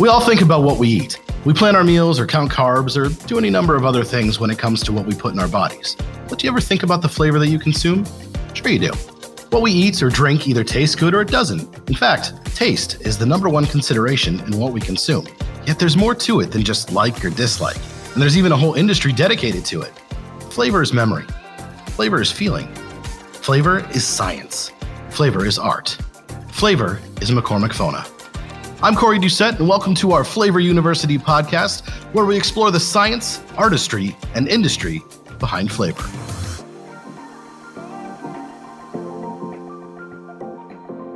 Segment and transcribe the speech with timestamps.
[0.00, 1.20] We all think about what we eat.
[1.44, 4.48] We plan our meals or count carbs or do any number of other things when
[4.48, 5.94] it comes to what we put in our bodies.
[6.26, 8.06] But do you ever think about the flavor that you consume?
[8.54, 8.92] Sure, you do.
[9.50, 11.90] What we eat or drink either tastes good or it doesn't.
[11.90, 15.28] In fact, taste is the number one consideration in what we consume.
[15.66, 17.76] Yet there's more to it than just like or dislike.
[18.14, 19.92] And there's even a whole industry dedicated to it.
[20.48, 21.26] Flavor is memory.
[21.88, 22.74] Flavor is feeling.
[23.42, 24.72] Flavor is science.
[25.10, 25.98] Flavor is art.
[26.48, 28.06] Flavor is McCormick Fona.
[28.82, 33.42] I'm Corey Doucette, and welcome to our Flavor University podcast, where we explore the science,
[33.58, 35.02] artistry, and industry
[35.38, 36.02] behind flavor.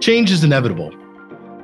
[0.02, 0.90] Change is inevitable.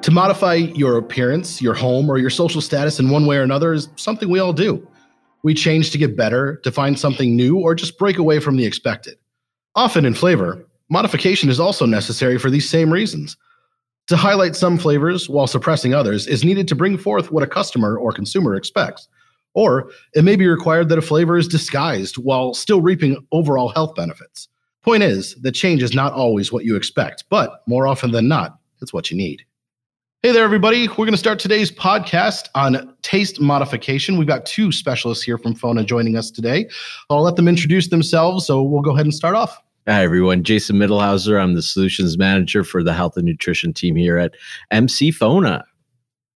[0.00, 3.74] To modify your appearance, your home, or your social status in one way or another
[3.74, 4.88] is something we all do.
[5.42, 8.64] We change to get better, to find something new, or just break away from the
[8.64, 9.18] expected.
[9.74, 13.36] Often in flavor, modification is also necessary for these same reasons.
[14.10, 17.96] To highlight some flavors while suppressing others is needed to bring forth what a customer
[17.96, 19.06] or consumer expects.
[19.54, 23.94] Or it may be required that a flavor is disguised while still reaping overall health
[23.94, 24.48] benefits.
[24.82, 28.58] Point is that change is not always what you expect, but more often than not,
[28.82, 29.44] it's what you need.
[30.24, 30.88] Hey there, everybody.
[30.88, 34.18] We're going to start today's podcast on taste modification.
[34.18, 36.68] We've got two specialists here from FONA joining us today.
[37.10, 39.56] I'll let them introduce themselves, so we'll go ahead and start off.
[39.88, 40.44] Hi, everyone.
[40.44, 41.40] Jason Mittelhauser.
[41.40, 44.34] I'm the solutions manager for the health and nutrition team here at
[44.70, 45.64] MC FONA.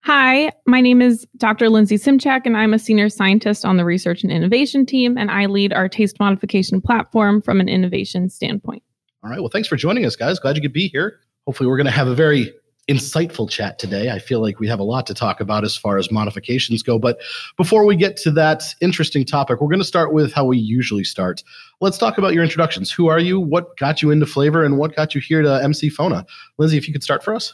[0.05, 1.69] Hi, my name is Dr.
[1.69, 5.45] Lindsay Simchak, and I'm a senior scientist on the research and innovation team, and I
[5.45, 8.81] lead our taste modification platform from an innovation standpoint.
[9.23, 9.39] All right.
[9.39, 10.39] Well, thanks for joining us, guys.
[10.39, 11.19] Glad you could be here.
[11.45, 12.53] Hopefully, we're going to have a very
[12.89, 14.09] insightful chat today.
[14.09, 16.99] I feel like we have a lot to talk about as far as modifications go.
[16.99, 17.19] But
[17.57, 21.05] before we get to that interesting topic, we're going to start with how we usually
[21.05, 21.43] start.
[21.79, 22.91] Let's talk about your introductions.
[22.91, 23.39] Who are you?
[23.39, 24.65] What got you into flavor?
[24.65, 26.25] And what got you here to MC Fona?
[26.57, 27.53] Lindsay, if you could start for us.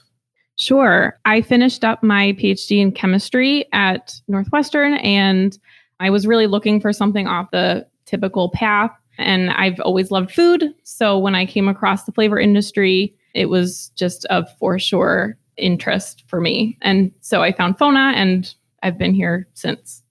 [0.55, 1.17] Sure.
[1.25, 5.57] I finished up my PhD in chemistry at Northwestern, and
[6.01, 8.91] I was really looking for something off the typical path.
[9.17, 10.73] And I've always loved food.
[10.83, 16.23] So when I came across the flavor industry, it was just of for sure interest
[16.27, 16.77] for me.
[16.81, 20.03] And so I found FONA and I've been here since.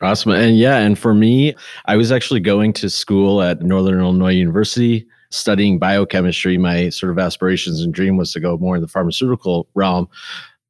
[0.00, 0.32] Awesome.
[0.32, 1.54] And yeah, and for me,
[1.86, 6.58] I was actually going to school at Northern Illinois University studying biochemistry.
[6.58, 10.08] My sort of aspirations and dream was to go more in the pharmaceutical realm.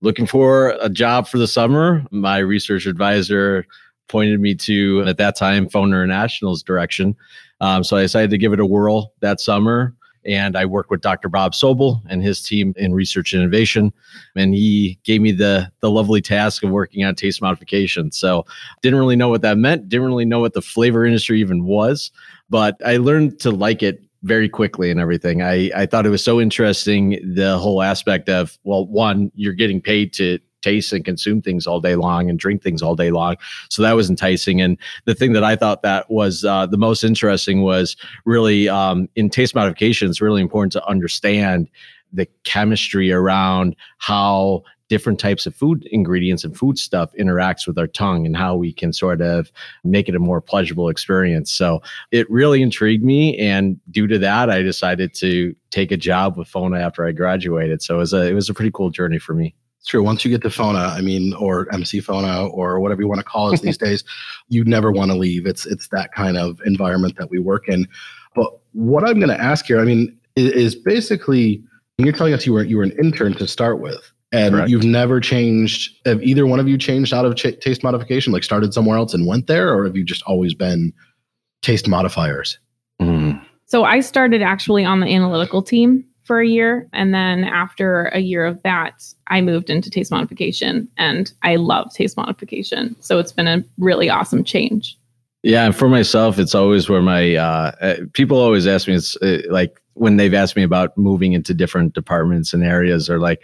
[0.02, 3.66] Looking for a job for the summer, my research advisor
[4.08, 7.16] pointed me to, at that time, FONA International's direction.
[7.60, 11.00] Um, so I decided to give it a whirl that summer and I work with
[11.00, 11.28] Dr.
[11.28, 13.92] Bob Sobel and his team in research and innovation.
[14.36, 18.12] And he gave me the the lovely task of working on taste modification.
[18.12, 18.46] So
[18.82, 22.10] didn't really know what that meant, didn't really know what the flavor industry even was,
[22.50, 25.42] but I learned to like it very quickly and everything.
[25.42, 29.80] I, I thought it was so interesting the whole aspect of well, one, you're getting
[29.80, 33.36] paid to taste and consume things all day long and drink things all day long.
[33.68, 34.60] So that was enticing.
[34.60, 39.08] And the thing that I thought that was uh, the most interesting was really um,
[39.16, 41.68] in taste modification, it's really important to understand
[42.12, 44.62] the chemistry around how
[44.92, 48.74] different types of food ingredients and food stuff interacts with our tongue and how we
[48.74, 49.50] can sort of
[49.84, 51.50] make it a more pleasurable experience.
[51.50, 51.80] So
[52.10, 53.38] it really intrigued me.
[53.38, 57.80] And due to that, I decided to take a job with FONA after I graduated.
[57.80, 59.54] So it was a, it was a pretty cool journey for me.
[59.82, 60.04] It's true.
[60.04, 63.25] Once you get to FONA, I mean, or MC FONA, or whatever you want to
[63.25, 64.04] call it these days,
[64.48, 65.44] you never want to leave.
[65.44, 67.88] It's it's that kind of environment that we work in.
[68.37, 71.65] But what I'm going to ask here, I mean, is, is basically
[71.98, 74.70] you're telling us you were you were an intern to start with, and Correct.
[74.70, 75.97] you've never changed.
[76.06, 79.12] Have either one of you changed out of ch- taste modification, like started somewhere else
[79.14, 80.93] and went there, or have you just always been
[81.62, 82.56] taste modifiers?
[83.00, 83.44] Mm.
[83.66, 86.88] So I started actually on the analytical team for a year.
[86.92, 91.92] And then after a year of that, I moved into taste modification and I love
[91.92, 92.96] taste modification.
[93.00, 94.98] So it's been a really awesome change.
[95.42, 95.64] Yeah.
[95.64, 99.42] And for myself, it's always where my uh, uh people always ask me, it's uh,
[99.50, 103.42] like when they've asked me about moving into different departments and areas, they're like,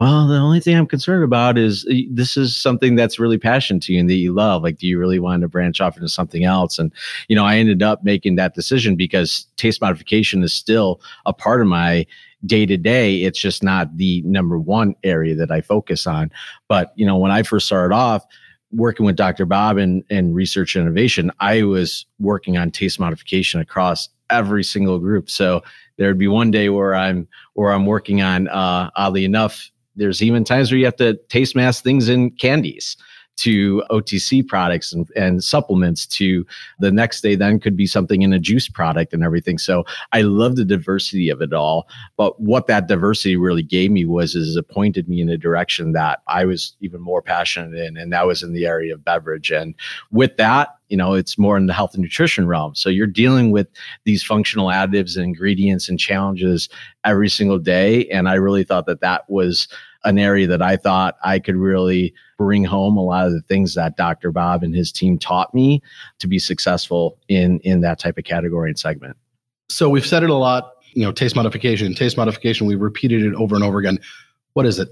[0.00, 3.82] well, the only thing I'm concerned about is uh, this is something that's really passionate
[3.84, 4.62] to you and that you love.
[4.62, 6.78] Like, do you really want to branch off into something else?
[6.78, 6.92] And,
[7.28, 11.60] you know, I ended up making that decision because taste modification is still a part
[11.60, 12.06] of my
[12.46, 13.22] day to day.
[13.24, 16.30] It's just not the number one area that I focus on.
[16.68, 18.24] But, you know, when I first started off,
[18.70, 19.46] working with Dr.
[19.46, 25.30] Bob and, and research innovation, I was working on taste modification across every single group.
[25.30, 25.62] So
[25.96, 30.44] there'd be one day where I'm where I'm working on uh, oddly enough there's even
[30.44, 32.96] times where you have to taste mask things in candies
[33.38, 36.46] to OTC products and, and supplements to
[36.78, 39.58] the next day then could be something in a juice product and everything.
[39.58, 41.88] So I love the diversity of it all.
[42.16, 45.92] But what that diversity really gave me was is it pointed me in a direction
[45.92, 49.50] that I was even more passionate in, and that was in the area of beverage.
[49.50, 49.74] And
[50.10, 53.50] with that, you know it's more in the health and nutrition realm so you're dealing
[53.50, 53.68] with
[54.04, 56.68] these functional additives and ingredients and challenges
[57.04, 59.68] every single day and i really thought that that was
[60.08, 63.74] an area that i thought i could really bring home a lot of the things
[63.74, 65.82] that dr bob and his team taught me
[66.18, 69.16] to be successful in in that type of category and segment.
[69.68, 73.34] So we've said it a lot you know taste modification taste modification we've repeated it
[73.34, 73.98] over and over again.
[74.54, 74.88] What is it?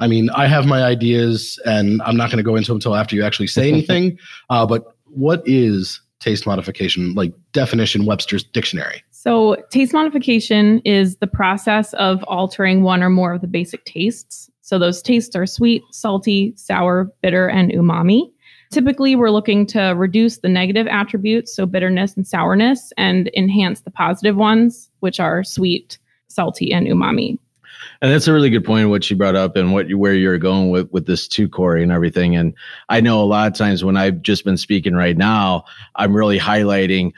[0.00, 2.96] I mean, I have my ideas, and I'm not going to go into them until
[2.96, 4.18] after you actually say anything.
[4.48, 7.14] uh, but what is taste modification?
[7.14, 13.34] Like definition webster's dictionary so taste modification is the process of altering one or more
[13.34, 14.50] of the basic tastes.
[14.62, 18.32] So those tastes are sweet salty sour bitter and umami.
[18.70, 23.90] Typically we're looking to reduce the negative attributes so bitterness and sourness and enhance the
[23.90, 27.38] positive ones which are sweet salty and umami.
[28.00, 30.38] And that's a really good point what you brought up and what you where you're
[30.38, 32.36] going with with this too corey and everything.
[32.36, 32.54] And
[32.88, 35.64] i know a lot of times when i've just been speaking right now
[35.96, 37.12] i'm really highlighting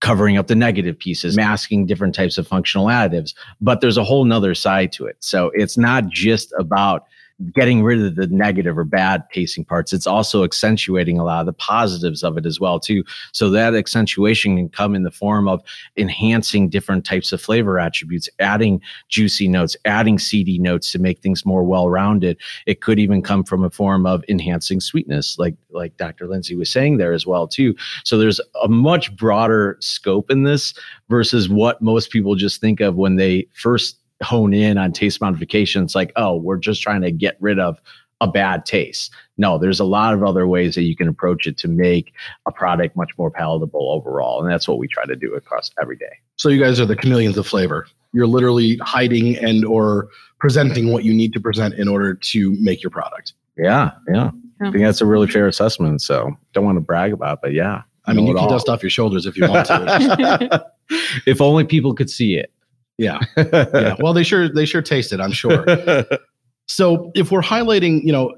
[0.00, 4.24] covering up the negative pieces masking different types of functional additives but there's a whole
[4.24, 5.16] nother side to it.
[5.20, 7.06] So it's not just about
[7.54, 11.46] getting rid of the negative or bad tasting parts it's also accentuating a lot of
[11.46, 13.04] the positives of it as well too.
[13.32, 15.62] So that accentuation can come in the form of
[15.96, 21.46] enhancing different types of flavor attributes adding juicy notes adding seedy notes to make things
[21.46, 22.36] more well-rounded.
[22.66, 26.70] It could even come from a form of enhancing sweetness like like dr lindsay was
[26.70, 27.74] saying there as well too.
[28.04, 30.74] So there's a much broader scope in this
[31.08, 35.82] versus what most people just think of when they first hone in on taste modification.
[35.82, 37.80] It's like, oh, we're just trying to get rid of
[38.20, 39.12] a bad taste.
[39.38, 42.12] No, there's a lot of other ways that you can approach it to make
[42.46, 44.42] a product much more palatable overall.
[44.42, 46.18] And that's what we try to do across every day.
[46.36, 47.86] So you guys are the chameleons of flavor.
[48.12, 50.08] You're literally hiding and or
[50.38, 53.32] presenting what you need to present in order to make your product.
[53.56, 54.30] Yeah, yeah.
[54.62, 56.02] I think that's a really fair assessment.
[56.02, 57.82] So don't want to brag about, it, but yeah.
[58.06, 58.48] I mean, you can all.
[58.48, 60.66] dust off your shoulders if you want to.
[61.26, 62.52] if only people could see it.
[63.00, 63.18] Yeah.
[63.36, 63.96] yeah.
[63.98, 65.64] Well, they sure they sure taste it, I'm sure.
[66.66, 68.34] so if we're highlighting, you know,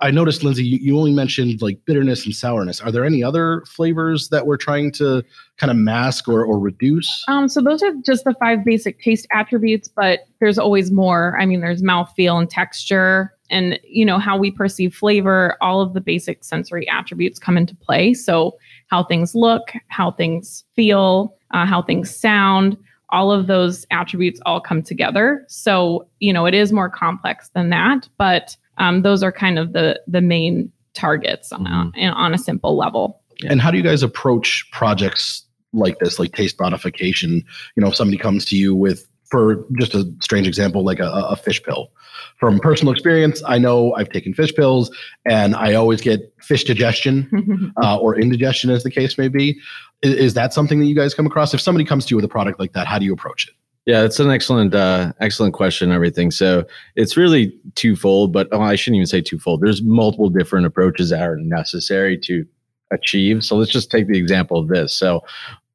[0.00, 2.80] I noticed, Lindsay, you, you only mentioned like bitterness and sourness.
[2.80, 5.22] Are there any other flavors that we're trying to
[5.58, 7.24] kind of mask or, or reduce?
[7.28, 11.38] Um, so those are just the five basic taste attributes, but there's always more.
[11.40, 15.92] I mean, there's mouthfeel and texture and you know how we perceive flavor all of
[15.92, 18.56] the basic sensory attributes come into play so
[18.88, 22.76] how things look how things feel uh, how things sound
[23.14, 25.44] all of those attributes all come together.
[25.48, 29.72] So, you know, it is more complex than that, but um, those are kind of
[29.72, 32.14] the the main targets on a, mm-hmm.
[32.14, 33.20] on a simple level.
[33.48, 37.44] And how do you guys approach projects like this, like taste modification?
[37.76, 41.10] You know, if somebody comes to you with, for just a strange example, like a,
[41.10, 41.90] a fish pill.
[42.38, 44.94] From personal experience, I know I've taken fish pills
[45.24, 49.58] and I always get fish digestion uh, or indigestion, as the case may be.
[50.02, 51.54] Is, is that something that you guys come across?
[51.54, 53.54] If somebody comes to you with a product like that, how do you approach it?
[53.86, 55.92] Yeah, it's an excellent, uh, excellent question.
[55.92, 56.30] everything.
[56.30, 56.64] So
[56.96, 59.60] it's really twofold, but oh, I shouldn't even say twofold.
[59.60, 62.46] There's multiple different approaches that are necessary to
[62.90, 63.44] achieve.
[63.44, 64.94] So let's just take the example of this.
[64.94, 65.22] So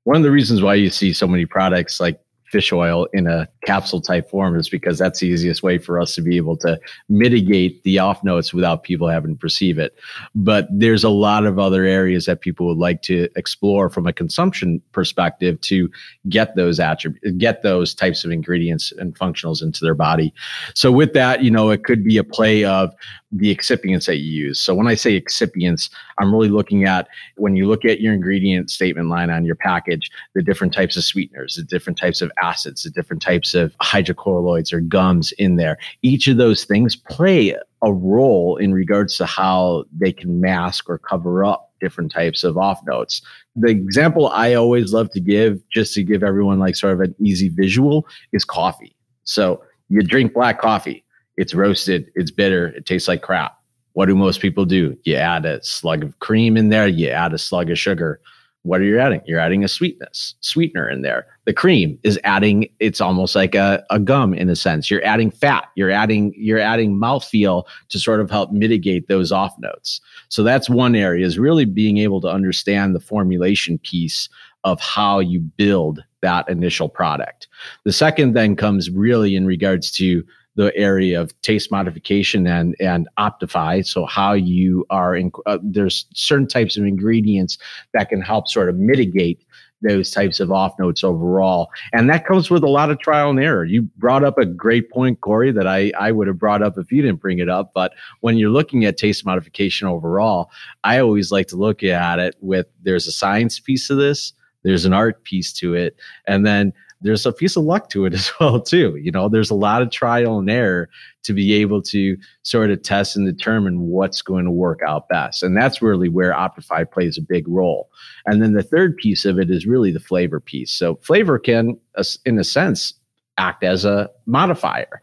[0.06, 2.19] one of the reasons why you see so many products like
[2.51, 6.16] fish oil in a capsule type form is because that's the easiest way for us
[6.16, 9.96] to be able to mitigate the off notes without people having to perceive it.
[10.34, 14.13] But there's a lot of other areas that people would like to explore from a
[14.13, 15.89] consumption perspective to
[16.27, 20.34] get those attributes, get those types of ingredients and functionals into their body.
[20.74, 22.94] So with that, you know, it could be a play of
[23.32, 24.60] the excipients that you use.
[24.60, 28.72] So when I say excipients, I'm really looking at when you look at your ingredient
[28.72, 32.84] statement line on your package, the different types of sweeteners, the different types of acids,
[32.84, 35.77] the different types of hydrocolloids or gums in there.
[36.01, 40.98] Each of those things play a role in regards to how they can mask or
[40.98, 43.22] cover up different types of off notes.
[43.55, 47.15] The example I always love to give, just to give everyone like sort of an
[47.19, 48.96] easy visual, is coffee.
[49.24, 51.05] So you drink black coffee
[51.39, 53.58] it's roasted, it's bitter, it tastes like crap.
[53.93, 54.98] What do most people do?
[55.05, 58.19] You add a slug of cream in there, you add a slug of sugar.
[58.63, 59.22] What are you adding?
[59.25, 61.25] You're adding a sweetness, sweetener in there.
[61.46, 64.92] The cream is adding, it's almost like a, a gum in a sense.
[64.92, 69.54] You're adding fat, you're adding, you're adding mouthfeel to sort of help mitigate those off
[69.60, 70.01] notes.
[70.28, 74.28] So that's one area is really being able to understand the formulation piece
[74.66, 77.48] of how you build that initial product.
[77.86, 80.24] The second then comes really in regards to
[80.60, 83.86] the area of taste modification and and optify.
[83.86, 87.58] So how you are in, uh, there's certain types of ingredients
[87.94, 89.46] that can help sort of mitigate
[89.82, 91.70] those types of off notes overall.
[91.94, 93.63] And that comes with a lot of trial and error.
[93.63, 96.92] You brought up a great point, Corey, that I, I would have brought up if
[96.92, 97.72] you didn't bring it up.
[97.74, 100.51] But when you're looking at taste modification overall,
[100.84, 104.84] I always like to look at it with there's a science piece of this, there's
[104.84, 105.96] an art piece to it,
[106.28, 108.96] and then there's a piece of luck to it as well too.
[108.98, 110.89] You know there's a lot of trial and error
[111.24, 115.44] to be able to sort of test and determine what's going to work out best.
[115.44, 117.89] And that's really where optify plays a big role.
[118.25, 120.72] And then the third piece of it is really the flavor piece.
[120.72, 122.94] So flavor can uh, in a sense
[123.38, 125.01] act as a modifier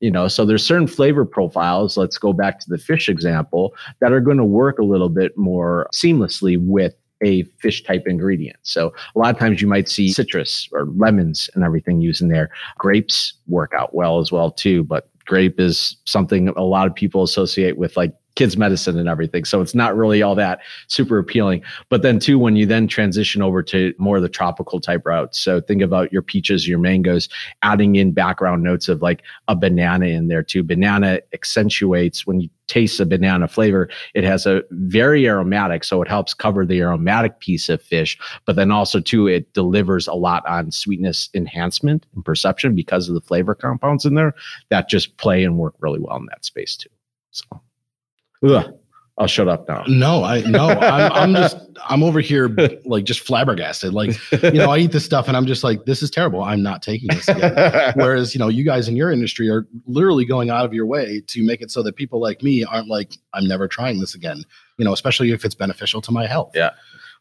[0.00, 0.28] you know?
[0.28, 4.36] So there's certain flavor profiles let's go back to the fish example that are going
[4.36, 8.58] to work a little bit more seamlessly with a fish type ingredient.
[8.62, 12.28] So a lot of times you might see citrus or lemons and everything used in
[12.28, 12.50] there.
[12.76, 17.22] Grapes work out well as well too, but grape is something a lot of people
[17.22, 19.44] associate with like kids medicine and everything.
[19.44, 21.60] So it's not really all that super appealing.
[21.88, 25.40] But then too when you then transition over to more of the tropical type routes
[25.40, 27.28] so think about your peaches your mangoes
[27.62, 30.62] adding in background notes of like a banana in there too.
[30.62, 36.06] Banana accentuates when you taste a banana flavor it has a very aromatic so it
[36.06, 40.46] helps cover the aromatic piece of fish but then also too it delivers a lot
[40.46, 44.34] on sweetness enhancement and perception because of the flavor compounds in there
[44.68, 46.90] that just play and work really well in that space too
[47.30, 47.58] so
[48.46, 48.74] Ugh.
[49.18, 49.82] I'll shut up now.
[49.88, 51.56] No, I no, I'm, I'm just
[51.88, 52.48] I'm over here
[52.84, 53.92] like just flabbergasted.
[53.92, 56.42] Like you know, I eat this stuff and I'm just like, this is terrible.
[56.42, 57.92] I'm not taking this again.
[57.96, 61.20] Whereas you know, you guys in your industry are literally going out of your way
[61.26, 64.44] to make it so that people like me aren't like, I'm never trying this again.
[64.76, 66.52] You know, especially if it's beneficial to my health.
[66.54, 66.70] Yeah.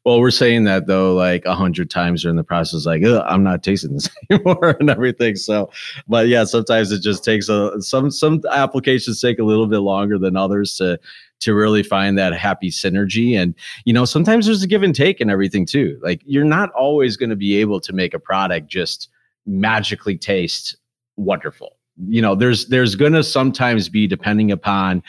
[0.08, 3.62] Well, we're saying that though, like a hundred times during the process, like I'm not
[3.62, 5.36] tasting this anymore and everything.
[5.36, 5.70] So,
[6.08, 10.18] but yeah, sometimes it just takes a some some applications take a little bit longer
[10.18, 10.98] than others to
[11.42, 13.38] to really find that happy synergy.
[13.38, 16.00] And you know, sometimes there's a give and take and everything too.
[16.02, 19.10] Like you're not always going to be able to make a product just
[19.46, 20.78] magically taste
[21.18, 21.77] wonderful
[22.08, 25.02] you know there's there's to sometimes be depending upon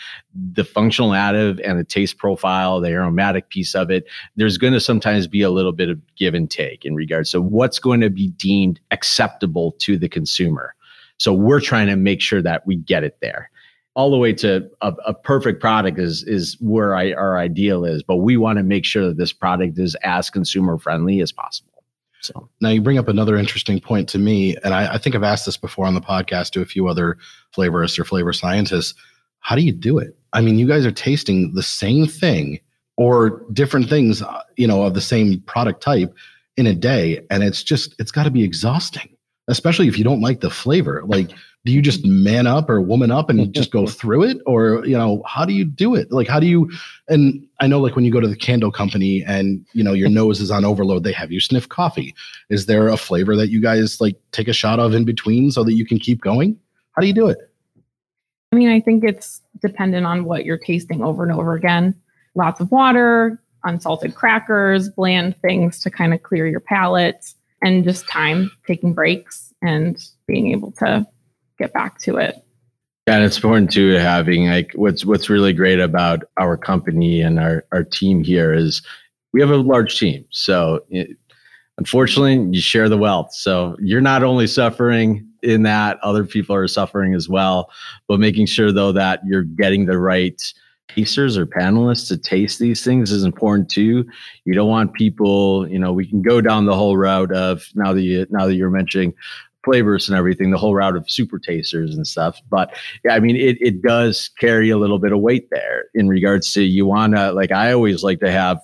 [0.52, 5.26] the functional additive and the taste profile the aromatic piece of it there's to sometimes
[5.26, 8.28] be a little bit of give and take in regards to what's going to be
[8.28, 10.74] deemed acceptable to the consumer.
[11.18, 13.50] So we're trying to make sure that we get it there.
[13.94, 18.02] All the way to a, a perfect product is is where I, our ideal is
[18.02, 21.77] but we want to make sure that this product is as consumer friendly as possible
[22.20, 25.22] so now you bring up another interesting point to me, and I, I, think I've
[25.22, 27.16] asked this before on the podcast to a few other
[27.56, 28.94] flavorists or flavor scientists.
[29.40, 30.16] How do you do it?
[30.32, 32.60] I mean, you guys are tasting the same thing
[32.96, 36.12] or different things, uh, you know, of the same product type
[36.56, 39.08] in a day, and it's just it's got to be exhausting,
[39.46, 41.02] especially if you don't like the flavor.
[41.06, 41.30] Like
[41.64, 42.24] do you just mm-hmm.
[42.24, 44.38] man up or woman up and just go through it?
[44.46, 46.10] Or you know how do you do it?
[46.10, 46.70] Like how do you
[47.08, 50.08] and i know like when you go to the candle company and you know your
[50.08, 52.14] nose is on overload they have you sniff coffee.
[52.48, 55.64] Is there a flavor that you guys like take a shot of in between so
[55.64, 56.58] that you can keep going?
[56.92, 57.38] How do you do it?
[58.52, 61.94] I mean i think it's dependent on what you're tasting over and over again.
[62.34, 68.08] Lots of water unsalted crackers bland things to kind of clear your palate and just
[68.08, 71.04] time taking breaks and being able to
[71.58, 72.36] get back to it.
[73.06, 77.40] Yeah, and it's important too having like what's what's really great about our company and
[77.40, 78.82] our our team here is
[79.32, 80.26] we have a large team.
[80.30, 81.16] So it,
[81.78, 83.32] unfortunately, you share the wealth.
[83.32, 87.70] So you're not only suffering in that, other people are suffering as well.
[88.08, 90.40] But making sure though that you're getting the right
[90.88, 94.04] tasters or panelists to taste these things is important too.
[94.44, 97.92] You don't want people, you know, we can go down the whole route of now
[97.92, 99.14] that you now that you're mentioning
[99.68, 102.40] flavors and everything, the whole route of super tasters and stuff.
[102.48, 106.08] But yeah, I mean, it, it does carry a little bit of weight there in
[106.08, 108.58] regards to you want to, like, I always like to have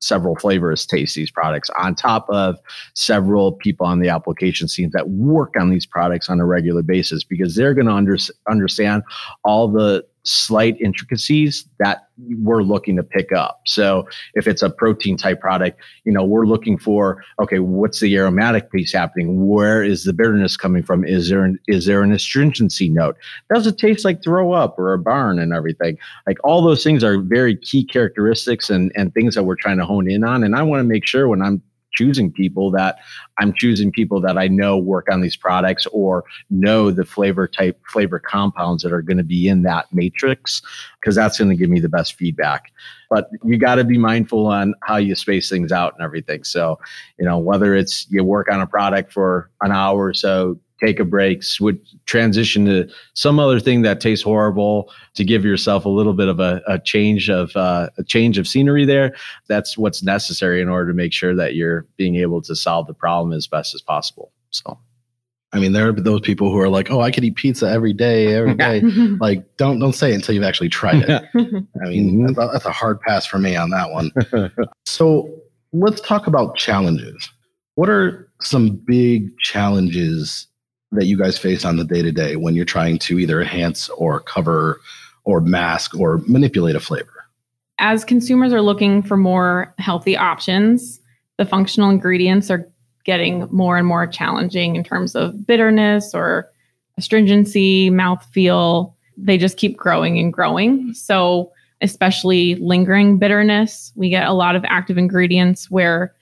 [0.00, 2.58] several flavorists taste these products on top of
[2.94, 7.24] several people on the application team that work on these products on a regular basis
[7.24, 8.16] because they're going to under,
[8.48, 9.02] understand
[9.42, 13.60] all the slight intricacies that we're looking to pick up.
[13.66, 18.16] So if it's a protein type product, you know, we're looking for okay, what's the
[18.16, 19.46] aromatic piece happening?
[19.46, 21.04] Where is the bitterness coming from?
[21.04, 23.16] Is there an, is there an astringency note?
[23.52, 25.98] Does it taste like throw up or a barn and everything?
[26.26, 29.86] Like all those things are very key characteristics and and things that we're trying to
[29.86, 30.42] hone in on.
[30.42, 31.62] And I want to make sure when I'm
[31.96, 32.98] choosing people that
[33.38, 37.80] I'm choosing people that I know work on these products or know the flavor type
[37.88, 40.62] flavor compounds that are going to be in that matrix
[41.00, 42.72] because that's going to give me the best feedback.
[43.08, 46.44] But you got to be mindful on how you space things out and everything.
[46.44, 46.78] So,
[47.18, 51.00] you know, whether it's you work on a product for an hour or so take
[51.00, 55.88] a break, switch, transition to some other thing that tastes horrible to give yourself a
[55.88, 59.14] little bit of a, a change of uh, a change of scenery there.
[59.48, 62.94] That's what's necessary in order to make sure that you're being able to solve the
[62.94, 64.32] problem as best as possible.
[64.50, 64.78] So.
[65.52, 67.92] I mean, there are those people who are like, "Oh, I could eat pizza every
[67.92, 68.80] day, every day."
[69.20, 71.10] like, don't don't say it until you've actually tried it.
[71.34, 72.26] I mean, mm-hmm.
[72.26, 74.10] that's, a, that's a hard pass for me on that one.
[74.84, 75.30] so,
[75.72, 77.30] let's talk about challenges.
[77.76, 80.46] What are some big challenges
[80.92, 83.88] that you guys face on the day to day when you're trying to either enhance
[83.90, 84.80] or cover
[85.24, 87.12] or mask or manipulate a flavor?
[87.78, 91.00] As consumers are looking for more healthy options,
[91.36, 92.66] the functional ingredients are
[93.04, 96.50] getting more and more challenging in terms of bitterness or
[96.96, 98.92] astringency, mouthfeel.
[99.16, 100.94] They just keep growing and growing.
[100.94, 101.52] So,
[101.82, 106.14] especially lingering bitterness, we get a lot of active ingredients where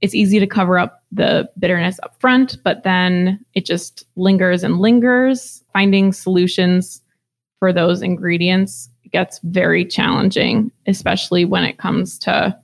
[0.00, 4.80] it's easy to cover up the bitterness up front, but then it just lingers and
[4.80, 5.62] lingers.
[5.72, 7.02] Finding solutions
[7.58, 12.56] for those ingredients gets very challenging, especially when it comes to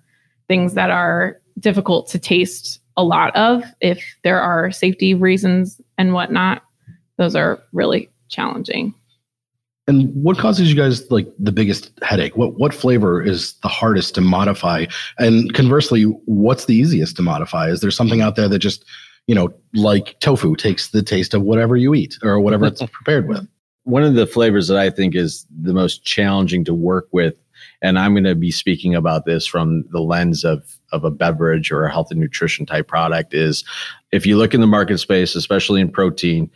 [0.49, 3.63] things that are difficult to taste a lot of.
[3.81, 6.63] If there are safety reasons and whatnot,
[7.19, 8.95] those are really challenging.
[9.89, 12.37] And what causes you guys like the biggest headache?
[12.37, 14.87] What what flavor is the hardest to modify?
[15.19, 17.69] And conversely, what's the easiest to modify?
[17.69, 18.85] Is there something out there that just,
[19.29, 23.29] you know, like tofu takes the taste of whatever you eat or whatever it's prepared
[23.29, 23.47] with?
[23.85, 27.37] One of the flavors that I think is the most challenging to work with,
[27.81, 31.71] and I'm going to be speaking about this from the lens of of a beverage
[31.71, 33.65] or a health and nutrition type product, is
[34.11, 36.51] if you look in the market space, especially in protein,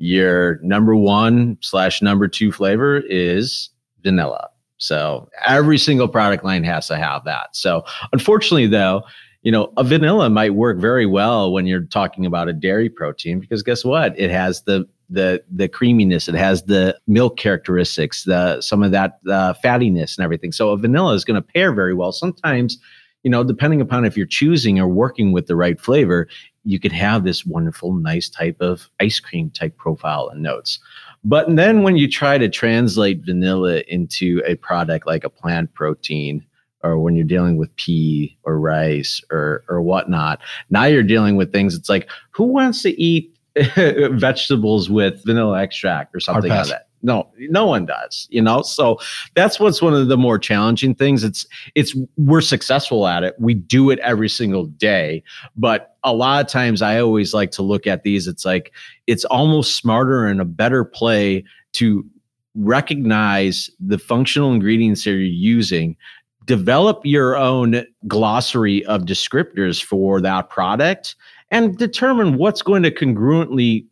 [0.00, 3.68] your number one slash number two flavor is
[4.02, 4.48] vanilla.
[4.78, 7.54] So every single product line has to have that.
[7.54, 9.02] So unfortunately, though,
[9.42, 13.40] you know, a vanilla might work very well when you're talking about a dairy protein
[13.40, 14.18] because guess what?
[14.18, 19.18] It has the the the creaminess, it has the milk characteristics, the some of that
[19.28, 20.50] uh, fattiness and everything.
[20.50, 22.12] So a vanilla is going to pair very well.
[22.12, 22.78] Sometimes
[23.22, 26.26] you know, depending upon if you're choosing or working with the right flavor,
[26.64, 30.78] you could have this wonderful, nice type of ice cream type profile and notes.
[31.24, 36.44] But then when you try to translate vanilla into a product like a plant protein,
[36.82, 41.52] or when you're dealing with pea or rice or or whatnot, now you're dealing with
[41.52, 41.74] things.
[41.74, 43.34] It's like who wants to eat
[43.76, 46.88] vegetables with vanilla extract or something like that?
[47.02, 48.62] No no one does you know?
[48.62, 48.98] So
[49.34, 51.24] that's what's one of the more challenging things.
[51.24, 53.34] It's it's we're successful at it.
[53.38, 55.22] We do it every single day.
[55.56, 58.26] But a lot of times i always like to look at these.
[58.26, 58.72] It's like
[59.06, 62.04] it's almost smarter and a better play to
[62.54, 65.96] recognize the functional ingredients that you're using
[66.46, 71.14] develop your own glossary of descriptors for that product
[71.52, 73.86] and determine what's going to congruently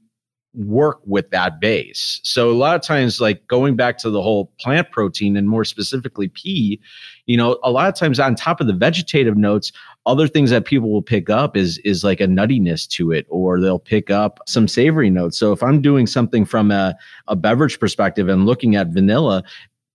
[0.54, 2.20] work with that base.
[2.22, 5.64] So a lot of times, like going back to the whole plant protein and more
[5.64, 6.80] specifically pea,
[7.26, 9.72] you know, a lot of times on top of the vegetative notes,
[10.06, 13.60] other things that people will pick up is is like a nuttiness to it, or
[13.60, 15.38] they'll pick up some savory notes.
[15.38, 16.96] So if I'm doing something from a,
[17.28, 19.42] a beverage perspective and looking at vanilla,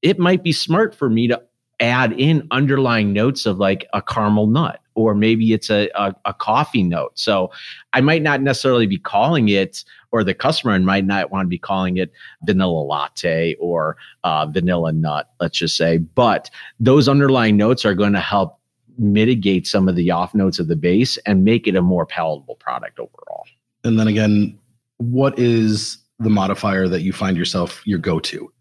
[0.02, 1.42] it might be smart for me to
[1.80, 6.34] add in underlying notes of like a caramel nut or maybe it's a, a, a,
[6.34, 7.12] coffee note.
[7.16, 7.52] So
[7.94, 11.58] i might not necessarily be calling it or the customer might not want to be
[11.58, 12.12] calling it
[12.46, 15.98] vanilla latte or uh, vanilla nut let's just say.
[15.98, 18.60] But those underlying notes are going to help
[18.98, 22.56] mitigate some of the off notes of the base and make it a more palatable
[22.56, 23.46] product overall.
[23.84, 24.60] And then again
[24.98, 28.52] what is the modifier that you find yourself your go-to?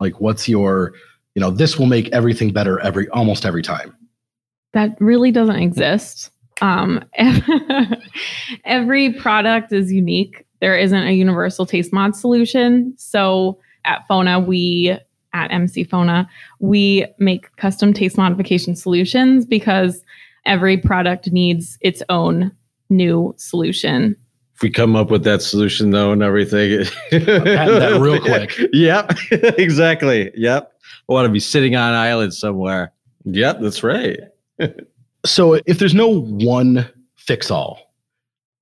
[0.00, 0.94] Like what's your
[1.34, 3.96] you know this will make everything better every almost every time
[4.72, 6.30] that really doesn't exist.
[6.60, 7.04] Um,
[8.64, 10.44] every product is unique.
[10.60, 12.94] There isn't a universal taste mod solution.
[12.96, 14.96] So at fona we
[15.34, 16.28] at mc fona
[16.58, 20.02] we make custom taste modification solutions because
[20.46, 22.50] every product needs its own
[22.90, 24.16] new solution.
[24.56, 26.70] If we come up with that solution though and everything
[27.10, 28.58] that real quick.
[28.72, 29.12] Yep
[29.58, 30.32] exactly.
[30.34, 30.72] Yep.
[31.08, 32.92] I want to be sitting on an island somewhere.
[33.24, 34.18] Yep, that's right.
[35.24, 37.92] So if there's no one fix all,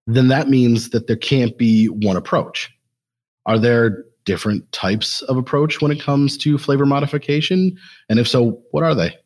[0.06, 2.72] then that means that there can't be one approach.
[3.46, 7.76] Are there different types of approach when it comes to flavor modification?
[8.08, 9.16] And if so, what are they?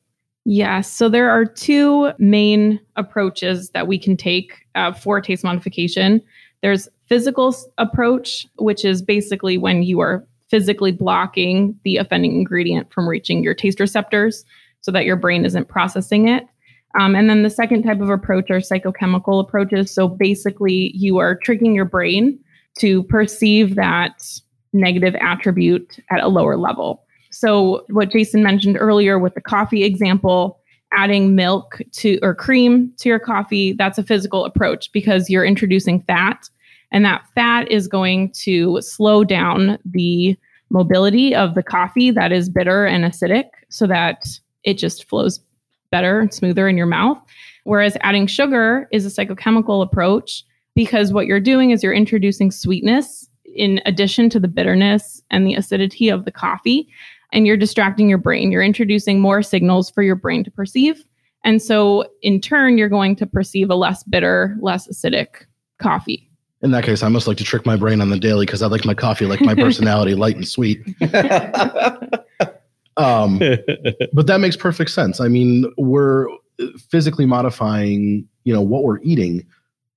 [0.45, 0.91] Yes.
[0.91, 6.23] So there are two main approaches that we can take uh, for taste modification.
[6.63, 13.09] There's physical approach, which is basically when you are physically blocking the offending ingredient from
[13.09, 14.45] reaching your taste receptors
[14.81, 16.45] so that your brain isn't processing it.
[16.99, 19.93] Um, and then the second type of approach are psychochemical approaches.
[19.93, 22.39] So basically, you are tricking your brain
[22.79, 24.23] to perceive that
[24.73, 27.05] negative attribute at a lower level.
[27.31, 30.59] So, what Jason mentioned earlier with the coffee example,
[30.93, 36.03] adding milk to or cream to your coffee, that's a physical approach because you're introducing
[36.03, 36.49] fat,
[36.91, 40.37] and that fat is going to slow down the
[40.71, 44.23] mobility of the coffee that is bitter and acidic so that
[44.65, 45.41] it just flows
[45.91, 47.19] better and smoother in your mouth.
[47.65, 53.29] Whereas adding sugar is a psychochemical approach because what you're doing is you're introducing sweetness
[53.55, 56.89] in addition to the bitterness and the acidity of the coffee,
[57.33, 58.53] and you're distracting your brain.
[58.53, 61.05] You're introducing more signals for your brain to perceive.
[61.45, 65.45] And so, in turn, you're going to perceive a less bitter, less acidic
[65.79, 66.31] coffee.
[66.63, 68.67] In that case, I must like to trick my brain on the daily because I
[68.67, 70.83] like my coffee like my personality, light and sweet.
[73.01, 73.39] Um,
[74.13, 75.21] but that makes perfect sense.
[75.21, 76.27] I mean, we're
[76.91, 79.47] physically modifying, you know, what we're eating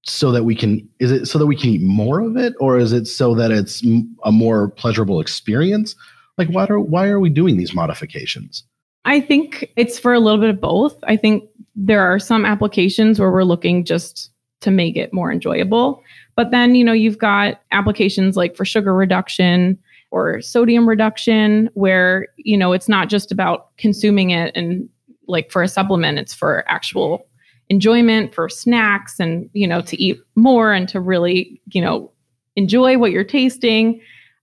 [0.05, 2.77] so that we can is it so that we can eat more of it or
[2.77, 3.81] is it so that it's
[4.25, 5.95] a more pleasurable experience?
[6.37, 8.63] Like why are why are we doing these modifications?
[9.05, 10.97] I think it's for a little bit of both.
[11.03, 11.43] I think
[11.75, 16.01] there are some applications where we're looking just to make it more enjoyable
[16.35, 19.77] but then you know you've got applications like for sugar reduction
[20.13, 24.87] or sodium reduction where you know it's not just about consuming it and
[25.27, 27.25] like for a supplement it's for actual
[27.69, 32.11] enjoyment for snacks and you know to eat more and to really you know
[32.55, 33.99] enjoy what you're tasting.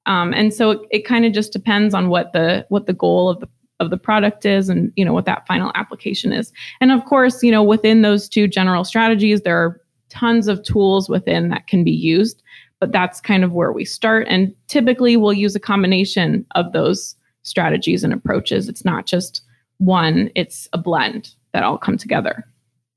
[0.07, 3.29] Um, and so it, it kind of just depends on what the what the goal
[3.29, 6.53] of the of the product is and you know what that final application is.
[6.81, 11.09] And of course you know within those two general strategies there are tons of tools
[11.09, 12.43] within that can be used
[12.81, 17.15] but that's kind of where we start and typically we'll use a combination of those
[17.43, 19.43] strategies and approaches it's not just
[19.79, 22.45] one it's a blend that all come together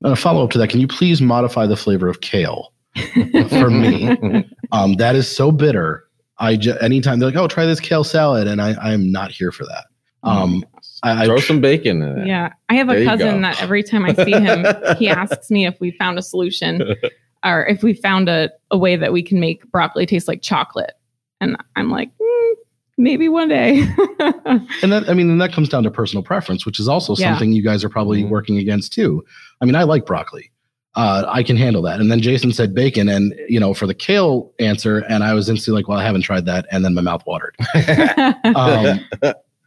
[0.04, 2.72] a uh, follow up to that, can you please modify the flavor of kale
[3.48, 4.44] for me?
[4.72, 6.04] um, that is so bitter.
[6.38, 9.50] I just, anytime they're like, "Oh, try this kale salad," and I I'm not here
[9.50, 9.86] for that.
[10.22, 10.64] Oh um,
[11.02, 12.26] I, Throw I, some bacon in it.
[12.26, 14.66] Yeah, I have a cousin that every time I see him,
[14.98, 16.82] he asks me if we found a solution
[17.44, 20.92] or if we found a, a way that we can make broccoli taste like chocolate,
[21.40, 22.52] and I'm like, mm,
[22.96, 23.80] maybe one day.
[24.18, 27.32] and that, I mean, and that comes down to personal preference, which is also yeah.
[27.32, 28.30] something you guys are probably mm-hmm.
[28.30, 29.24] working against too.
[29.60, 30.50] I mean, I like broccoli.
[30.96, 32.00] Uh, I can handle that.
[32.00, 35.48] And then Jason said bacon, and you know, for the kale answer, and I was
[35.48, 37.56] instantly like, well, I haven't tried that, and then my mouth watered.
[38.54, 39.00] um,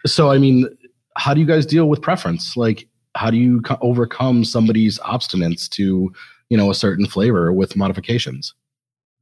[0.06, 0.68] so, I mean,
[1.18, 2.56] how do you guys deal with preference?
[2.56, 6.14] Like, how do you co- overcome somebody's obstinance to,
[6.50, 8.54] you know, a certain flavor with modifications?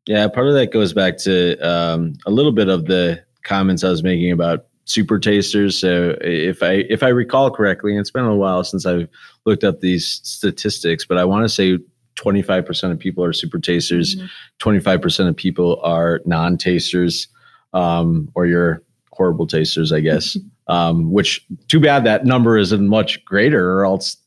[0.08, 3.90] Yeah, part of that goes back to um, a little bit of the comments I
[3.90, 5.80] was making about super tasters.
[5.80, 9.08] So if I if I recall correctly, and it's been a while since I've
[9.46, 11.80] looked up these statistics, but I want to say
[12.18, 14.70] 25% of people are super tasters, mm-hmm.
[14.70, 17.28] 25% of people are non-tasters,
[17.74, 20.38] um, or you're horrible tasters, I guess.
[20.68, 24.18] um, which too bad that number isn't much greater, or else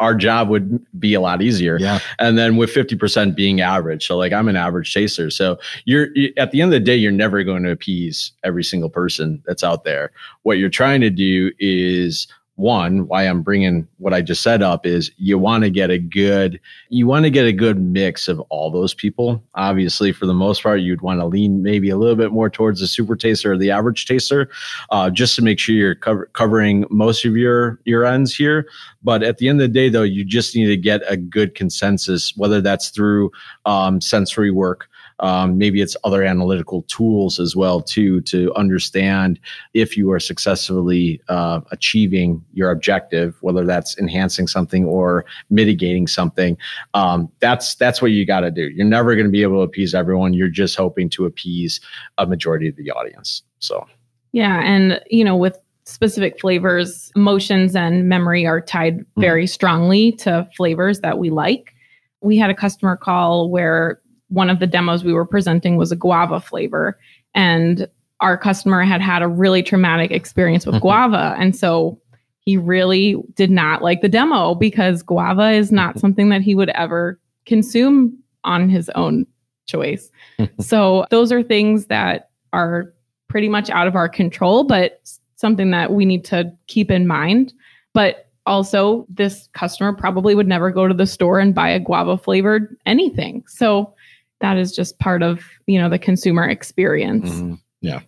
[0.00, 1.78] our job would be a lot easier.
[1.80, 1.98] Yeah.
[2.18, 4.06] And then with 50% being average.
[4.06, 5.30] So like I'm an average chaser.
[5.30, 8.90] So you're at the end of the day, you're never going to appease every single
[8.90, 10.12] person that's out there.
[10.42, 14.84] What you're trying to do is one why i'm bringing what i just said up
[14.84, 18.40] is you want to get a good you want to get a good mix of
[18.48, 19.42] all those people.
[19.54, 22.80] Obviously for the most part you'd want to lean maybe a little bit more towards
[22.80, 24.50] the super taster or the average taster
[24.90, 28.66] uh, just to make sure you're cover- covering most of your your ends here.
[29.02, 31.54] But at the end of the day though you just need to get a good
[31.54, 33.30] consensus whether that's through
[33.66, 34.88] um, sensory work
[35.20, 39.40] um, maybe it's other analytical tools as well too to understand
[39.74, 46.56] if you are successfully uh, achieving your objective, whether that's enhancing something or mitigating something.
[46.94, 48.68] Um, that's that's what you got to do.
[48.68, 50.34] You're never going to be able to appease everyone.
[50.34, 51.80] You're just hoping to appease
[52.18, 53.42] a majority of the audience.
[53.58, 53.86] So
[54.32, 59.20] yeah, and you know with specific flavors, emotions and memory are tied hmm.
[59.20, 61.74] very strongly to flavors that we like.
[62.20, 65.96] We had a customer call where one of the demos we were presenting was a
[65.96, 66.98] guava flavor
[67.34, 67.88] and
[68.20, 70.82] our customer had had a really traumatic experience with mm-hmm.
[70.82, 72.00] guava and so
[72.40, 76.00] he really did not like the demo because guava is not mm-hmm.
[76.00, 79.26] something that he would ever consume on his own
[79.66, 80.10] choice
[80.60, 82.92] so those are things that are
[83.28, 85.00] pretty much out of our control but
[85.36, 87.52] something that we need to keep in mind
[87.94, 92.16] but also this customer probably would never go to the store and buy a guava
[92.16, 93.94] flavored anything so
[94.40, 97.54] that is just part of you know the consumer experience mm-hmm.
[97.80, 98.00] yeah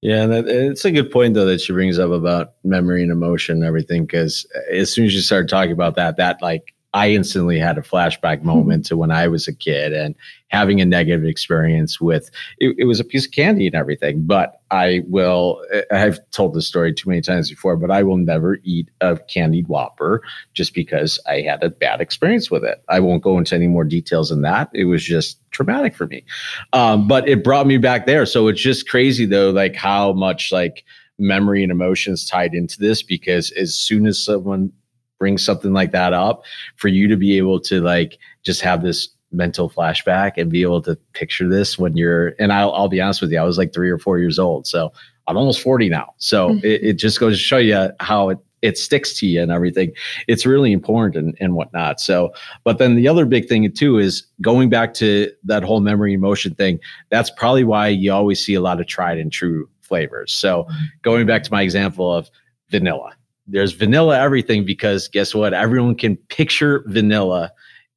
[0.00, 3.56] yeah and it's a good point though that she brings up about memory and emotion
[3.56, 7.58] and everything because as soon as you start talking about that that like I instantly
[7.58, 10.14] had a flashback moment to when I was a kid and
[10.48, 14.22] having a negative experience with it, it, was a piece of candy and everything.
[14.24, 18.58] But I will, I've told this story too many times before, but I will never
[18.62, 20.22] eat a candied Whopper
[20.54, 22.82] just because I had a bad experience with it.
[22.88, 24.70] I won't go into any more details than that.
[24.72, 26.24] It was just traumatic for me.
[26.72, 28.24] Um, but it brought me back there.
[28.24, 30.84] So it's just crazy though, like how much like,
[31.18, 34.72] memory and emotions tied into this because as soon as someone
[35.18, 36.42] brings something like that up
[36.76, 40.80] for you to be able to like just have this mental flashback and be able
[40.80, 43.74] to picture this when you're and I'll, I'll be honest with you i was like
[43.74, 44.90] three or four years old so
[45.26, 46.64] i'm almost 40 now so mm-hmm.
[46.64, 49.92] it, it just goes to show you how it it sticks to you and everything.
[50.26, 52.00] It's really important and, and whatnot.
[52.00, 52.32] So,
[52.64, 56.54] but then the other big thing too is going back to that whole memory emotion
[56.54, 56.80] thing.
[57.10, 60.32] That's probably why you always see a lot of tried and true flavors.
[60.32, 60.84] So, mm-hmm.
[61.02, 62.30] going back to my example of
[62.70, 63.12] vanilla,
[63.48, 65.54] there's vanilla everything because guess what?
[65.54, 67.52] Everyone can picture vanilla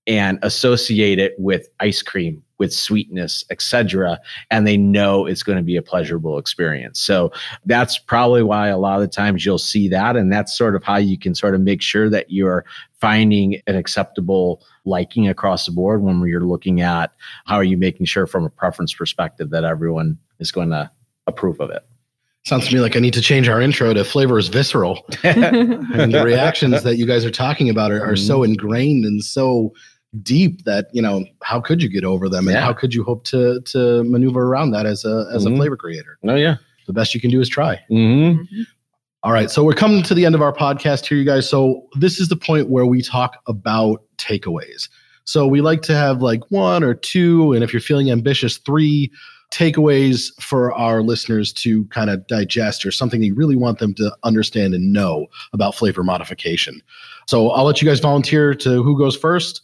[0.07, 5.63] and associate it with ice cream with sweetness etc and they know it's going to
[5.63, 7.31] be a pleasurable experience so
[7.65, 10.83] that's probably why a lot of the times you'll see that and that's sort of
[10.83, 12.65] how you can sort of make sure that you're
[12.99, 17.13] finding an acceptable liking across the board when you're looking at
[17.45, 20.89] how are you making sure from a preference perspective that everyone is going to
[21.27, 21.83] approve of it
[22.45, 25.05] Sounds to me like I need to change our intro to flavor is visceral.
[25.23, 28.51] and the reactions that you guys are talking about are, are so mm-hmm.
[28.51, 29.71] ingrained and so
[30.23, 32.61] deep that, you know, how could you get over them and yeah.
[32.61, 35.53] how could you hope to to maneuver around that as a as mm-hmm.
[35.53, 36.17] a flavor creator?
[36.27, 36.55] Oh yeah.
[36.87, 37.75] The best you can do is try.
[37.91, 38.41] Mm-hmm.
[38.41, 38.61] mm-hmm.
[39.23, 39.51] All right.
[39.51, 41.47] So we're coming to the end of our podcast here, you guys.
[41.47, 44.89] So this is the point where we talk about takeaways.
[45.25, 49.11] So we like to have like one or two, and if you're feeling ambitious, three
[49.51, 54.15] takeaways for our listeners to kind of digest or something you really want them to
[54.23, 56.81] understand and know about flavor modification.
[57.27, 59.61] So I'll let you guys volunteer to who goes first.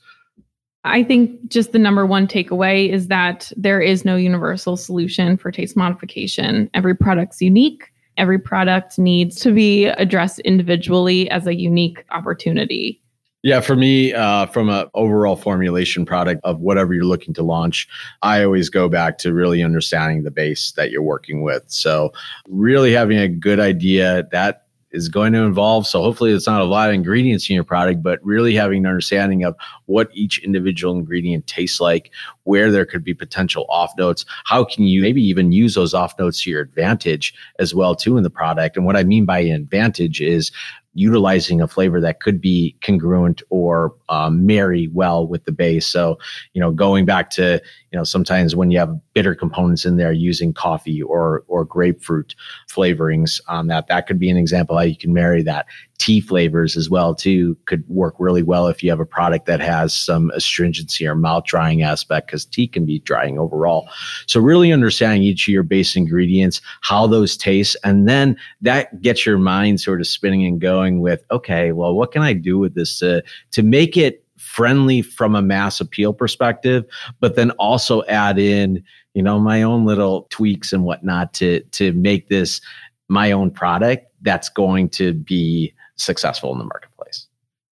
[0.83, 5.51] I think just the number one takeaway is that there is no universal solution for
[5.51, 6.69] taste modification.
[6.73, 7.91] Every product's unique.
[8.17, 13.01] Every product needs to be addressed individually as a unique opportunity.
[13.47, 17.87] Yeah, for me, uh, from an overall formulation product of whatever you're looking to launch,
[18.21, 21.63] I always go back to really understanding the base that you're working with.
[21.67, 22.11] So,
[22.49, 25.85] really having a good idea that is going to involve.
[25.85, 28.89] So hopefully it's not a lot of ingredients in your product, but really having an
[28.89, 29.55] understanding of
[29.85, 32.11] what each individual ingredient tastes like,
[32.43, 34.25] where there could be potential off notes.
[34.45, 38.17] How can you maybe even use those off notes to your advantage as well too
[38.17, 38.75] in the product?
[38.77, 40.51] And what I mean by advantage is
[40.97, 45.87] utilizing a flavor that could be congruent or um, marry well with the base.
[45.87, 46.17] So,
[46.53, 50.11] you know, going back to, you know, sometimes when you have bitter components in there
[50.11, 52.35] using coffee or or grapefruit
[52.69, 55.65] flavorings on that, that could be an example how you can marry that
[55.97, 59.59] tea flavors as well too could work really well if you have a product that
[59.59, 63.89] has some astringency or mouth drying aspect because tea can be drying overall
[64.27, 69.25] so really understanding each of your base ingredients how those taste and then that gets
[69.25, 72.75] your mind sort of spinning and going with okay well what can i do with
[72.75, 73.96] this to to make
[74.37, 76.85] friendly from a mass appeal perspective
[77.19, 81.91] but then also add in you know my own little tweaks and whatnot to to
[81.93, 82.61] make this
[83.09, 87.27] my own product that's going to be successful in the marketplace?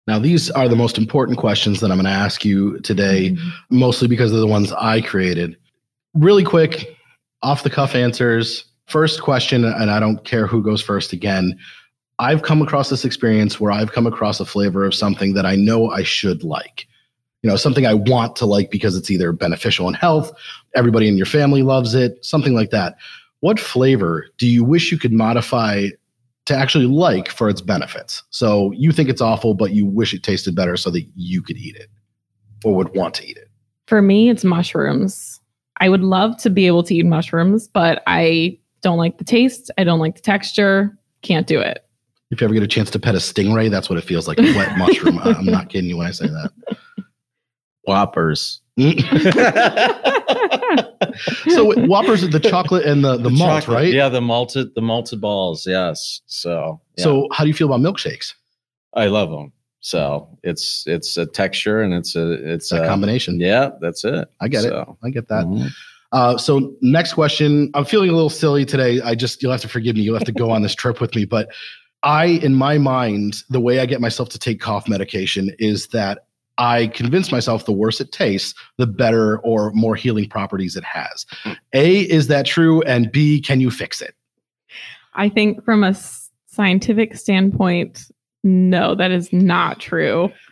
[0.07, 3.49] Now, these are the most important questions that I'm going to ask you today, mm-hmm.
[3.71, 5.57] mostly because they're the ones I created.
[6.15, 6.97] Really quick,
[7.43, 8.65] off the cuff answers.
[8.87, 11.59] First question, and I don't care who goes first again.
[12.19, 15.57] I've come across this experience where I've come across a flavor of something that I
[15.57, 16.87] know I should like.
[17.43, 20.33] You know, something I want to like because it's either beneficial in health,
[20.75, 22.97] everybody in your family loves it, something like that.
[23.41, 25.89] What flavor do you wish you could modify
[26.47, 28.23] to actually like for its benefits.
[28.31, 31.57] So you think it's awful, but you wish it tasted better so that you could
[31.57, 31.89] eat it
[32.65, 33.49] or would want to eat it.
[33.87, 35.41] For me, it's mushrooms.
[35.81, 39.71] I would love to be able to eat mushrooms, but I don't like the taste.
[39.79, 40.97] I don't like the texture.
[41.23, 41.84] Can't do it.
[42.35, 44.39] If you ever get a chance to pet a stingray, that's what it feels like
[44.39, 45.21] a wet mushroom.
[45.21, 46.51] I'm not kidding you when I say that.
[47.87, 48.61] Whoppers.
[51.49, 53.93] so Whoppers are the chocolate and the the, the malt, chocolate, right?
[53.93, 55.65] Yeah, the malted the malted balls.
[55.65, 56.23] Yes.
[56.27, 57.05] So yeah.
[57.05, 58.35] so how do you feel about milkshakes?
[58.95, 59.53] I love them.
[59.79, 63.39] So it's it's a texture and it's a it's a, a combination.
[63.39, 64.29] Yeah, that's it.
[64.41, 65.07] I get so, it.
[65.07, 65.45] I get that.
[65.45, 65.69] Mm-hmm.
[66.11, 67.71] Uh, so next question.
[67.75, 69.01] I'm feeling a little silly today.
[69.03, 70.03] I just you'll have to forgive me.
[70.03, 71.25] You'll have to go on this trip with me.
[71.25, 71.49] But
[72.05, 76.27] I, in my mind, the way I get myself to take cough medication is that
[76.59, 81.27] I convince myself the worse it tastes, the better or more healing properties it has.
[81.73, 82.83] A, is that true?
[82.83, 84.15] And B, can you fix it?
[85.15, 85.95] I think from a
[86.47, 88.11] scientific standpoint,
[88.45, 90.31] no, that is not true.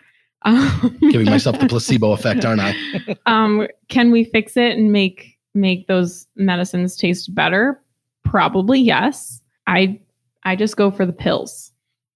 [0.45, 2.75] Um, Giving myself the placebo effect, aren't I?
[3.27, 7.81] um, can we fix it and make make those medicines taste better?
[8.25, 9.41] Probably yes.
[9.69, 10.01] I
[10.45, 11.71] I just go for the pills.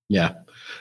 [0.08, 0.32] Yeah.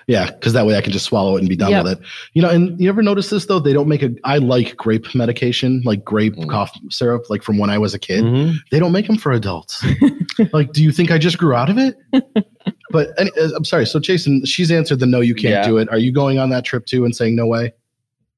[0.08, 1.84] Yeah, because that way I can just swallow it and be done Yep.
[1.84, 2.00] with it.
[2.34, 3.60] You know, and you ever notice this though?
[3.60, 4.12] They don't make a.
[4.24, 6.48] I like grape medication, like grape Mm.
[6.50, 8.24] cough syrup, like from when I was a kid.
[8.24, 8.56] Mhm.
[8.72, 9.84] They don't make them for adults.
[10.54, 11.96] like, do you think I just grew out of it?
[12.92, 13.86] but any, uh, I'm sorry.
[13.88, 15.68] So, Jason, she's answered the no, you can't Yeah.
[15.68, 15.90] do it.
[15.90, 17.74] Are you going on that trip too and saying no way?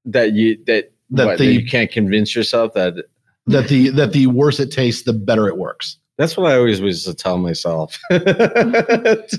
[0.06, 2.96] That you that That what, the- that you can't convince yourself that
[3.48, 5.98] That the that the worse it tastes, the better it works.
[6.18, 8.00] That's what I always was to tell myself.
[8.10, 9.30] it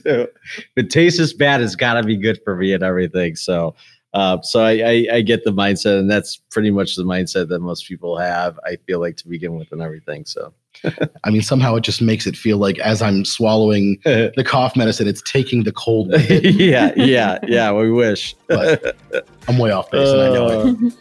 [0.90, 3.34] tastes as bad, it's got to be good for me and everything.
[3.34, 3.74] So,
[4.14, 7.58] uh, so I, I, I get the mindset, and that's pretty much the mindset that
[7.58, 8.58] most people have.
[8.64, 10.24] I feel like to begin with, and everything.
[10.24, 10.54] So,
[11.24, 15.08] I mean, somehow it just makes it feel like as I'm swallowing the cough medicine,
[15.08, 16.12] it's taking the cold.
[16.30, 17.72] yeah, yeah, yeah.
[17.72, 18.34] We wish.
[18.46, 18.96] But
[19.46, 20.94] I'm way off base, and I know it.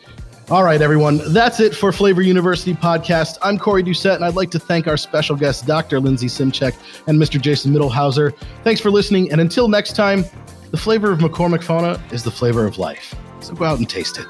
[0.49, 1.19] All right, everyone.
[1.33, 3.37] That's it for Flavor University podcast.
[3.41, 5.99] I'm Corey Doucette, and I'd like to thank our special guests, Dr.
[5.99, 6.73] Lindsay Simchek
[7.07, 7.39] and Mr.
[7.39, 8.33] Jason Middlehauser.
[8.63, 10.23] Thanks for listening, and until next time,
[10.71, 13.13] the flavor of McCormick Fauna is the flavor of life.
[13.41, 14.25] So go out and taste it.